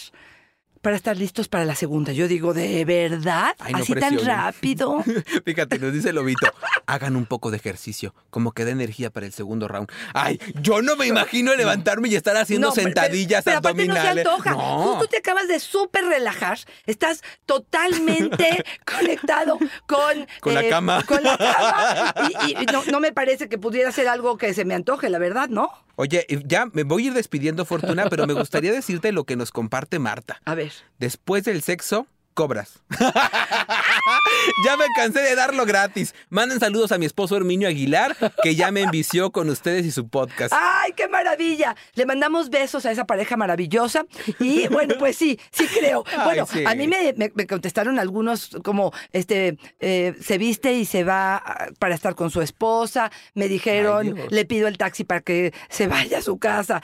para 0.81 0.95
estar 0.95 1.17
listos 1.17 1.47
para 1.47 1.65
la 1.65 1.75
segunda. 1.75 2.11
Yo 2.13 2.27
digo, 2.27 2.53
¿de 2.53 2.85
verdad? 2.85 3.55
Ay, 3.59 3.73
no 3.73 3.79
¿Así 3.79 3.93
tan 3.95 4.17
rápido? 4.25 5.03
Fíjate, 5.45 5.79
nos 5.79 5.93
dice 5.93 6.13
Lobito, 6.13 6.47
hagan 6.85 7.15
un 7.15 7.25
poco 7.25 7.51
de 7.51 7.57
ejercicio, 7.57 8.13
como 8.29 8.51
que 8.53 8.65
da 8.65 8.71
energía 8.71 9.09
para 9.09 9.25
el 9.25 9.33
segundo 9.33 9.67
round. 9.67 9.89
Ay, 10.13 10.39
yo 10.61 10.81
no 10.81 10.95
me 10.95 11.07
imagino 11.07 11.55
levantarme 11.55 12.07
y 12.09 12.15
estar 12.15 12.35
haciendo 12.37 12.67
No, 12.69 12.73
pero- 12.73 12.85
sentadillas 12.87 13.43
pero, 13.43 13.57
aparte 13.57 13.81
abdominales. 13.81 14.23
no 14.25 14.31
se 14.31 14.37
antoja. 14.37 14.51
No. 14.51 14.83
Justo 14.83 15.07
te 15.07 15.17
acabas 15.17 15.47
de 15.47 15.59
súper 15.59 16.05
relajar. 16.05 16.57
Estás 16.85 17.21
totalmente 17.45 18.63
conectado 18.85 19.57
con... 19.85 20.17
eh, 20.21 20.27
Con 20.39 20.53
la 20.53 20.67
cama. 20.69 21.03
Con 21.05 21.23
la 21.23 21.37
cama. 21.37 22.13
Y, 22.47 22.63
y 22.63 22.65
no, 22.71 22.83
no 22.85 22.99
me 22.99 23.11
parece 23.11 23.49
que 23.49 23.57
pudiera 23.57 23.91
ser 23.91 24.07
algo 24.07 24.37
que 24.37 24.53
se 24.53 24.65
me 24.65 24.73
antoje, 24.75 25.09
la 25.09 25.19
verdad, 25.19 25.49
¿no? 25.49 25.69
Oye, 26.01 26.25
ya 26.45 26.65
me 26.71 26.83
voy 26.83 27.03
a 27.03 27.07
ir 27.07 27.13
despidiendo, 27.13 27.65
Fortuna, 27.65 28.07
pero 28.09 28.25
me 28.25 28.31
gustaría 28.31 28.71
decirte 28.71 29.11
lo 29.11 29.25
que 29.25 29.35
nos 29.35 29.51
comparte 29.51 29.99
Marta. 29.99 30.39
A 30.45 30.55
ver. 30.55 30.71
Después 30.97 31.43
del 31.43 31.61
sexo, 31.61 32.07
cobras. 32.33 32.81
ya 34.65 34.77
me 34.77 34.85
cansé 34.95 35.21
de 35.21 35.35
darlo 35.35 35.65
gratis. 35.65 36.13
Manden 36.29 36.59
saludos 36.59 36.91
a 36.91 36.97
mi 36.97 37.05
esposo 37.05 37.35
Herminio 37.37 37.67
Aguilar, 37.67 38.15
que 38.43 38.55
ya 38.55 38.71
me 38.71 38.81
envició 38.81 39.31
con 39.31 39.49
ustedes 39.49 39.85
y 39.85 39.91
su 39.91 40.07
podcast. 40.09 40.53
¡Ay, 40.55 40.93
qué 40.95 41.07
maravilla! 41.07 41.75
Le 41.93 42.05
mandamos 42.05 42.49
besos 42.49 42.85
a 42.85 42.91
esa 42.91 43.05
pareja 43.05 43.37
maravillosa. 43.37 44.05
Y 44.39 44.67
bueno, 44.67 44.95
pues 44.99 45.15
sí, 45.15 45.39
sí 45.51 45.65
creo. 45.67 46.03
Ay, 46.11 46.19
Bueno, 46.25 46.45
sí. 46.45 46.63
a 46.65 46.75
mí 46.75 46.87
me, 46.87 47.13
me- 47.13 47.31
me 47.33 47.47
contestaron 47.47 47.99
algunos 47.99 48.57
como, 48.63 48.91
este, 49.11 49.57
eh, 49.79 50.13
se 50.21 50.37
viste 50.37 50.73
y 50.73 50.85
se 50.85 51.03
va 51.03 51.37
ah, 51.37 51.67
para 51.79 51.95
estar 51.95 52.15
con 52.15 52.29
su 52.31 52.41
esposa. 52.41 53.11
Me 53.33 53.47
dijeron, 53.47 54.15
le 54.29 54.45
pido 54.45 54.67
el 54.67 54.77
taxi 54.77 55.03
para 55.03 55.21
que 55.21 55.53
se 55.69 55.87
vaya 55.87 56.19
a 56.19 56.21
su 56.21 56.37
casa. 56.39 56.81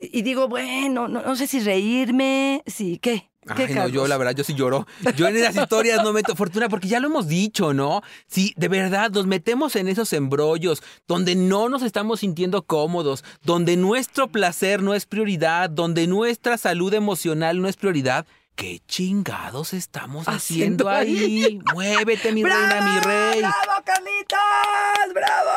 Y 0.00 0.22
digo, 0.22 0.48
bueno, 0.48 1.08
no, 1.08 1.22
no 1.22 1.36
sé 1.36 1.46
si 1.46 1.60
reírme, 1.60 2.62
sí, 2.66 2.98
¿qué? 2.98 3.30
¿Qué, 3.56 3.64
Ay, 3.64 3.74
no, 3.74 3.88
yo 3.88 4.06
la 4.06 4.16
verdad, 4.16 4.36
yo 4.36 4.44
sí 4.44 4.54
lloro. 4.54 4.86
Yo 5.16 5.26
en 5.26 5.36
esas 5.36 5.56
historias 5.56 6.04
no 6.04 6.12
meto 6.12 6.36
fortuna 6.36 6.68
porque 6.68 6.86
ya 6.86 7.00
lo 7.00 7.08
hemos 7.08 7.26
dicho, 7.26 7.74
¿no? 7.74 8.02
Si 8.28 8.54
de 8.56 8.68
verdad 8.68 9.10
nos 9.10 9.26
metemos 9.26 9.74
en 9.74 9.88
esos 9.88 10.12
embrollos 10.12 10.82
donde 11.08 11.34
no 11.34 11.68
nos 11.68 11.82
estamos 11.82 12.20
sintiendo 12.20 12.62
cómodos, 12.62 13.24
donde 13.42 13.76
nuestro 13.76 14.28
placer 14.28 14.80
no 14.82 14.94
es 14.94 15.06
prioridad, 15.06 15.70
donde 15.70 16.06
nuestra 16.06 16.56
salud 16.56 16.94
emocional 16.94 17.60
no 17.60 17.66
es 17.66 17.76
prioridad, 17.76 18.26
¿qué 18.54 18.80
chingados 18.86 19.72
estamos 19.72 20.28
haciendo, 20.28 20.88
Haciendo 20.88 20.90
ahí? 20.90 21.44
ahí. 21.44 21.58
Muévete, 21.74 22.32
mi 22.32 22.42
¡Bravo! 22.42 22.60
reina, 22.60 22.80
mi 22.94 23.00
rey. 23.00 23.38
¡Bravo, 23.40 23.82
Carlitos! 23.84 25.14
¡Bravo! 25.14 25.50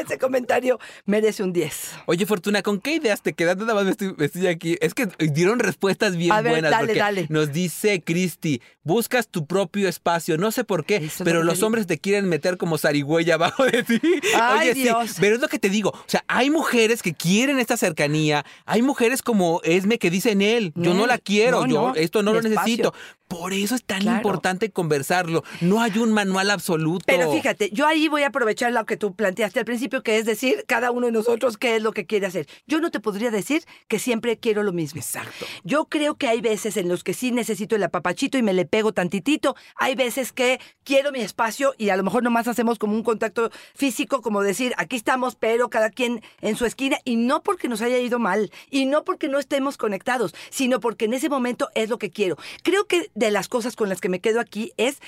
Ese 0.04 0.18
comentario 0.18 0.78
merece 1.04 1.42
un 1.42 1.52
10. 1.52 1.92
Oye, 2.06 2.26
Fortuna, 2.26 2.62
¿con 2.62 2.80
qué 2.80 2.94
ideas 2.94 3.22
te 3.22 3.34
quedas? 3.34 3.56
Nada 3.56 3.74
más 3.74 3.84
me 3.84 3.90
estoy, 3.90 4.14
me 4.16 4.24
estoy 4.26 4.46
aquí. 4.46 4.76
Es 4.80 4.94
que 4.94 5.06
dieron 5.18 5.58
respuestas 5.58 6.16
bien 6.16 6.32
A 6.32 6.40
ver, 6.40 6.52
buenas. 6.54 6.70
dale, 6.70 6.94
dale. 6.94 7.26
Nos 7.28 7.52
dice 7.52 8.02
Cristi, 8.02 8.60
buscas 8.82 9.28
tu 9.28 9.46
propio 9.46 9.88
espacio. 9.88 10.38
No 10.38 10.50
sé 10.50 10.64
por 10.64 10.84
qué, 10.84 10.96
Eso 10.96 11.24
pero 11.24 11.42
los 11.42 11.62
hombres 11.62 11.86
te 11.86 11.98
quieren 11.98 12.28
meter 12.28 12.56
como 12.56 12.78
zarigüeya 12.78 13.34
abajo 13.34 13.64
de 13.64 13.82
ti. 13.82 14.00
Ay, 14.40 14.70
Oye, 14.70 14.74
Dios. 14.82 15.10
sí, 15.10 15.16
pero 15.20 15.36
es 15.36 15.40
lo 15.42 15.48
que 15.48 15.58
te 15.58 15.68
digo. 15.68 15.90
O 15.90 16.04
sea, 16.06 16.24
hay 16.26 16.50
mujeres 16.50 17.02
que 17.02 17.14
quieren 17.14 17.58
esta 17.58 17.76
cercanía. 17.76 18.44
Hay 18.64 18.82
mujeres 18.82 19.22
como 19.22 19.60
Esme 19.62 19.98
que 19.98 20.10
dicen 20.10 20.42
él, 20.42 20.72
yo 20.74 20.94
no 20.94 21.06
la 21.06 21.18
quiero, 21.18 21.62
no, 21.62 21.66
yo 21.68 21.88
no, 21.88 21.94
esto 21.94 22.21
no 22.22 22.32
lo 22.32 22.40
necesito. 22.40 22.94
Por 23.32 23.52
eso 23.52 23.74
es 23.74 23.82
tan 23.84 24.00
Claro. 24.00 24.16
importante 24.18 24.70
conversarlo. 24.70 25.42
No 25.60 25.80
hay 25.80 25.96
un 25.98 26.12
manual 26.12 26.50
absoluto. 26.50 27.04
Pero 27.06 27.32
fíjate, 27.32 27.70
yo 27.72 27.86
ahí 27.86 28.08
voy 28.08 28.22
a 28.22 28.28
aprovechar 28.28 28.72
lo 28.72 28.84
que 28.86 28.96
tú 28.96 29.14
planteaste 29.14 29.58
al 29.58 29.64
principio, 29.64 30.02
que 30.02 30.18
es 30.18 30.24
decir, 30.26 30.64
cada 30.66 30.90
uno 30.90 31.06
de 31.06 31.12
nosotros 31.12 31.56
qué 31.56 31.76
es 31.76 31.82
lo 31.82 31.92
que 31.92 32.06
quiere 32.06 32.26
hacer. 32.26 32.46
Yo 32.66 32.80
no 32.80 32.90
te 32.90 33.00
podría 33.00 33.30
decir 33.30 33.64
que 33.88 33.98
siempre 33.98 34.38
quiero 34.38 34.62
lo 34.62 34.72
mismo. 34.72 35.00
Exacto. 35.00 35.46
Yo 35.64 35.86
creo 35.86 36.16
que 36.16 36.28
hay 36.28 36.40
veces 36.40 36.76
en 36.76 36.88
los 36.88 37.02
que 37.04 37.14
sí 37.14 37.30
necesito 37.32 37.76
el 37.76 37.82
apapachito 37.82 38.38
y 38.38 38.42
me 38.42 38.52
le 38.52 38.64
pego 38.66 38.92
tantitito. 38.92 39.56
Hay 39.76 39.94
veces 39.94 40.32
que 40.32 40.60
quiero 40.84 41.10
mi 41.12 41.20
espacio 41.20 41.74
y 41.78 41.88
a 41.88 41.96
lo 41.96 42.02
mejor 42.02 42.22
nomás 42.22 42.48
hacemos 42.48 42.78
como 42.78 42.94
un 42.94 43.02
contacto 43.02 43.50
físico, 43.74 44.20
como 44.22 44.42
decir, 44.42 44.74
aquí 44.76 44.96
estamos, 44.96 45.36
pero 45.36 45.70
cada 45.70 45.90
quien 45.90 46.22
en 46.40 46.56
su 46.56 46.66
esquina. 46.66 46.98
Y 47.04 47.16
no 47.16 47.42
porque 47.42 47.68
nos 47.68 47.80
haya 47.82 47.98
ido 47.98 48.18
mal, 48.18 48.50
y 48.70 48.86
no 48.86 49.04
porque 49.04 49.28
no 49.28 49.38
estemos 49.38 49.76
conectados, 49.76 50.34
sino 50.50 50.80
porque 50.80 51.06
en 51.06 51.14
ese 51.14 51.28
momento 51.28 51.68
es 51.74 51.88
lo 51.88 51.98
que 51.98 52.10
quiero. 52.10 52.36
Creo 52.62 52.86
que 52.86 53.10
de 53.26 53.32
las 53.32 53.48
cosas 53.48 53.76
con 53.76 53.88
las 53.88 54.00
que 54.00 54.08
me 54.08 54.20
quedo 54.20 54.40
aquí 54.40 54.72
es 54.76 54.98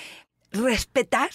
respetar 0.52 1.30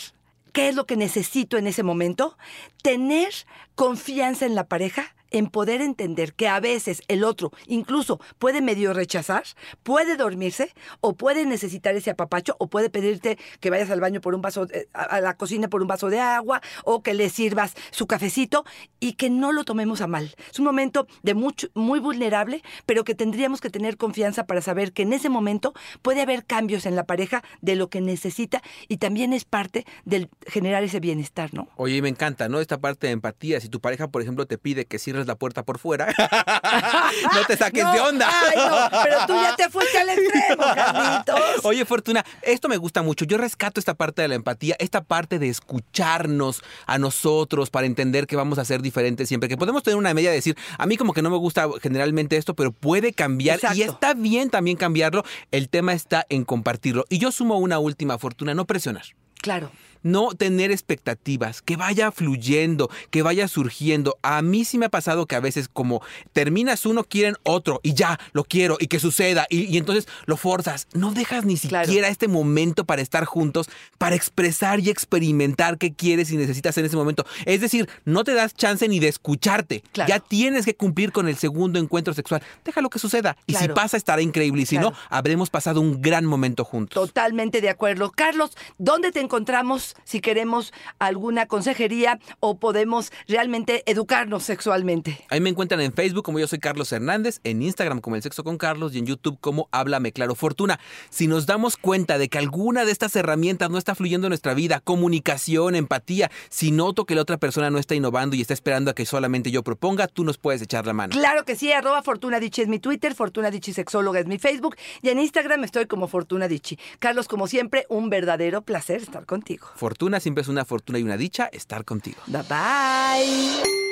qué 0.53 0.69
es 0.69 0.75
lo 0.75 0.85
que 0.85 0.97
necesito 0.97 1.57
en 1.57 1.67
ese 1.67 1.83
momento, 1.83 2.37
tener 2.81 3.33
confianza 3.75 4.45
en 4.45 4.55
la 4.55 4.67
pareja, 4.67 5.15
en 5.31 5.47
poder 5.47 5.81
entender 5.81 6.33
que 6.33 6.47
a 6.47 6.59
veces 6.59 7.01
el 7.07 7.23
otro 7.23 7.51
incluso 7.67 8.19
puede 8.39 8.61
medio 8.61 8.93
rechazar, 8.93 9.43
puede 9.83 10.17
dormirse 10.17 10.73
o 11.01 11.13
puede 11.15 11.45
necesitar 11.45 11.95
ese 11.95 12.11
apapacho 12.11 12.55
o 12.59 12.67
puede 12.67 12.89
pedirte 12.89 13.37
que 13.59 13.69
vayas 13.69 13.89
al 13.91 14.01
baño 14.01 14.21
por 14.21 14.35
un 14.35 14.41
vaso, 14.41 14.67
eh, 14.71 14.87
a 14.93 15.21
la 15.21 15.35
cocina 15.35 15.67
por 15.67 15.81
un 15.81 15.87
vaso 15.87 16.09
de 16.09 16.19
agua 16.19 16.61
o 16.83 17.03
que 17.03 17.13
le 17.13 17.29
sirvas 17.29 17.75
su 17.91 18.07
cafecito 18.07 18.65
y 18.99 19.13
que 19.13 19.29
no 19.29 19.51
lo 19.51 19.63
tomemos 19.63 20.01
a 20.01 20.07
mal. 20.07 20.35
Es 20.51 20.59
un 20.59 20.65
momento 20.65 21.07
de 21.23 21.33
mucho, 21.33 21.67
muy 21.73 21.99
vulnerable, 21.99 22.63
pero 22.85 23.03
que 23.03 23.15
tendríamos 23.15 23.61
que 23.61 23.69
tener 23.69 23.97
confianza 23.97 24.45
para 24.45 24.61
saber 24.61 24.93
que 24.93 25.03
en 25.03 25.13
ese 25.13 25.29
momento 25.29 25.73
puede 26.01 26.21
haber 26.21 26.45
cambios 26.45 26.85
en 26.85 26.95
la 26.95 27.05
pareja 27.05 27.43
de 27.61 27.75
lo 27.75 27.89
que 27.89 28.01
necesita 28.01 28.61
y 28.87 28.97
también 28.97 29.33
es 29.33 29.45
parte 29.45 29.85
del 30.05 30.29
generar 30.47 30.83
ese 30.83 30.99
bienestar, 30.99 31.53
¿no? 31.53 31.67
Oye, 31.75 32.01
me 32.01 32.09
encanta, 32.09 32.49
¿no? 32.49 32.59
Esta 32.69 32.79
parte 32.81 33.07
de 33.07 33.13
empatía. 33.13 33.59
Si 33.59 33.67
tu 33.67 33.79
pareja, 33.81 34.09
por 34.09 34.21
ejemplo, 34.21 34.45
te 34.45 34.59
pide 34.59 34.85
que 34.85 34.99
cierres 34.99 35.25
la 35.25 35.33
puerta 35.35 35.63
por 35.63 35.79
fuera, 35.79 36.05
no 37.33 37.43
te 37.47 37.57
saques 37.57 37.83
No, 37.83 37.91
de 37.91 37.99
onda. 37.99 38.29
Ay, 38.29 38.57
no, 38.57 39.03
pero 39.03 39.17
tú 39.25 39.33
ya 39.33 39.55
te 39.55 39.69
fuiste 39.71 39.97
al 39.97 40.09
extremo, 40.09 40.61
Carlitos. 40.75 41.65
Oye, 41.65 41.83
Fortuna, 41.85 42.23
esto 42.43 42.69
me 42.69 42.77
gusta 42.77 43.01
mucho. 43.01 43.25
Yo 43.25 43.39
rescato 43.39 43.79
esta 43.79 43.95
parte 43.95 44.21
de 44.21 44.27
la 44.27 44.35
empatía, 44.35 44.75
esta 44.77 45.03
parte 45.03 45.39
de 45.39 45.49
escucharnos 45.49 46.61
a 46.85 46.99
nosotros 46.99 47.71
para 47.71 47.87
entender 47.87 48.27
que 48.27 48.35
vamos 48.35 48.59
a 48.59 48.65
ser 48.65 48.83
diferentes 48.83 49.27
siempre. 49.27 49.49
Que 49.49 49.57
podemos 49.57 49.81
tener 49.81 49.97
una 49.97 50.13
media 50.13 50.29
de 50.29 50.35
decir, 50.35 50.55
a 50.77 50.85
mí 50.85 50.95
como 50.95 51.13
que 51.13 51.23
no 51.23 51.31
me 51.31 51.37
gusta 51.37 51.67
generalmente 51.81 52.37
esto, 52.37 52.53
pero 52.53 52.71
puede 52.71 53.13
cambiar 53.13 53.57
y 53.57 53.81
Exacto. 53.81 53.93
está 53.93 54.13
bien 54.13 54.51
también 54.51 54.77
cambiarlo. 54.77 55.23
El 55.49 55.69
tema 55.69 55.93
está 55.93 56.27
en 56.29 56.45
compartirlo. 56.45 57.05
Y 57.09 57.17
yo 57.17 57.31
sumo 57.31 57.57
una 57.57 57.79
última, 57.79 58.19
Fortuna, 58.19 58.53
no 58.53 58.65
presionar. 58.65 59.05
Claro. 59.41 59.71
No 60.03 60.29
tener 60.29 60.71
expectativas, 60.71 61.61
que 61.61 61.75
vaya 61.75 62.11
fluyendo, 62.11 62.89
que 63.11 63.21
vaya 63.21 63.47
surgiendo. 63.47 64.17
A 64.21 64.41
mí 64.41 64.65
sí 64.65 64.77
me 64.77 64.85
ha 64.87 64.89
pasado 64.89 65.25
que 65.25 65.35
a 65.35 65.39
veces 65.39 65.67
como 65.71 66.01
terminas 66.33 66.85
uno, 66.85 67.03
quieren 67.03 67.35
otro 67.43 67.79
y 67.83 67.93
ya, 67.93 68.19
lo 68.33 68.43
quiero 68.43 68.77
y 68.79 68.87
que 68.87 68.99
suceda 68.99 69.45
y, 69.49 69.63
y 69.65 69.77
entonces 69.77 70.07
lo 70.25 70.37
forzas. 70.37 70.87
No 70.93 71.11
dejas 71.11 71.45
ni 71.45 71.57
Claro. 71.59 71.85
siquiera 71.87 72.07
este 72.07 72.27
momento 72.27 72.85
para 72.85 73.01
estar 73.01 73.25
juntos, 73.25 73.67
para 73.97 74.15
expresar 74.15 74.79
y 74.79 74.89
experimentar 74.89 75.77
qué 75.77 75.93
quieres 75.93 76.31
y 76.31 76.37
necesitas 76.37 76.77
en 76.77 76.85
ese 76.85 76.95
momento. 76.95 77.25
Es 77.45 77.59
decir, 77.61 77.89
no 78.05 78.23
te 78.23 78.33
das 78.33 78.53
chance 78.53 78.87
ni 78.87 78.99
de 78.99 79.07
escucharte. 79.09 79.83
Claro. 79.91 80.07
Ya 80.09 80.19
tienes 80.19 80.65
que 80.65 80.75
cumplir 80.75 81.11
con 81.11 81.27
el 81.27 81.35
segundo 81.37 81.79
encuentro 81.79 82.13
sexual. 82.13 82.41
Déjalo 82.63 82.89
que 82.89 82.99
suceda. 82.99 83.35
Y 83.45 83.55
si 83.55 83.67
pasa, 83.67 83.97
estará 83.97 84.21
increíble. 84.21 84.61
Y 84.61 84.65
si 84.65 84.77
no, 84.77 84.93
habremos 85.09 85.49
pasado 85.49 85.81
un 85.81 86.01
gran 86.01 86.25
momento 86.25 86.63
juntos. 86.63 86.93
Totalmente 86.95 87.61
de 87.61 87.69
acuerdo. 87.69 88.11
Carlos, 88.11 88.51
¿dónde 88.77 89.11
te 89.11 89.19
encontramos 89.19 89.88
si 90.03 90.21
queremos 90.21 90.73
alguna 90.99 91.45
consejería 91.45 92.19
o 92.39 92.57
podemos 92.57 93.11
realmente 93.27 93.83
educarnos 93.85 94.43
sexualmente? 94.43 95.25
Ahí 95.29 95.41
me 95.41 95.49
encuentran 95.49 95.81
en 95.81 95.93
Facebook 95.93 96.23
como 96.23 96.39
yo 96.39 96.47
soy 96.47 96.59
Carlos 96.59 96.91
Hernández, 96.91 97.39
en 97.43 97.61
Instagram 97.61 98.01
como 98.01 98.15
El 98.15 98.23
Sexo 98.23 98.43
con 98.43 98.57
Carlos 98.57 98.95
y 98.95 98.99
en 98.99 99.05
YouTube 99.05 99.37
como 99.39 99.69
Háblame 99.71 100.11
Claro 100.11 100.35
Fortuna. 100.35 100.79
Si 101.09 101.27
nos 101.27 101.45
damos 101.45 101.77
cuenta 101.77 102.17
de 102.17 102.29
que 102.29 102.37
alguna 102.37 102.85
de 102.85 102.91
estas 102.91 103.15
herramientas 103.15 103.69
no 103.69 103.77
está 103.77 103.95
fluyendo 103.95 104.27
en 104.27 104.31
nuestra 104.31 104.53
vida, 104.53 104.79
comunicación, 104.79 105.75
empatía, 105.75 106.31
si 106.49 106.71
noto 106.71 107.05
que 107.05 107.15
la 107.15 107.21
otra 107.21 107.37
persona 107.37 107.69
no 107.69 107.77
está 107.77 107.95
innovando 107.95 108.35
y 108.35 108.41
está 108.41 108.53
esperando 108.53 108.91
a 108.91 108.93
que 108.93 109.05
solamente 109.05 109.51
yo 109.51 109.63
proponga, 109.63 110.07
tú 110.07 110.23
nos 110.23 110.37
puedes 110.37 110.61
echar 110.61 110.85
la 110.85 110.93
mano. 110.93 111.13
Claro 111.13 111.45
que 111.45 111.55
sí, 111.55 111.71
arroba 111.71 112.01
Fortuna 112.03 112.39
Dichi 112.39 112.61
es 112.61 112.67
mi 112.67 112.79
Twitter, 112.79 113.15
Fortuna 113.15 113.51
Dichi 113.51 113.73
Sexóloga 113.73 114.19
es 114.19 114.27
mi 114.27 114.37
Facebook 114.37 114.75
y 115.01 115.09
en 115.09 115.19
Instagram 115.19 115.63
estoy 115.63 115.85
como 115.85 116.07
Fortuna 116.07 116.47
Dichi. 116.47 116.77
Carlos, 116.99 117.27
como 117.27 117.47
siempre, 117.47 117.85
un 117.89 118.09
verdadero 118.09 118.61
placer 118.61 119.01
estar 119.01 119.25
contigo. 119.25 119.67
Fortuna 119.79 120.19
siempre 120.19 120.41
es 120.41 120.49
una 120.49 120.65
fortuna 120.65 120.99
y 120.99 121.03
una 121.03 121.15
dicha 121.15 121.45
estar 121.53 121.85
contigo. 121.85 122.17
Bye 122.27 122.43
bye. 122.49 123.88